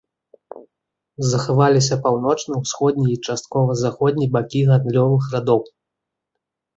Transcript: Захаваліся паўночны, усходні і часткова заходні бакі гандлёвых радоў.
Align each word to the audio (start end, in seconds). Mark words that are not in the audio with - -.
Захаваліся 1.33 1.95
паўночны, 2.07 2.53
усходні 2.67 3.07
і 3.15 3.17
часткова 3.27 3.75
заходні 3.83 4.25
бакі 4.37 4.61
гандлёвых 4.71 5.29
радоў. 5.35 5.61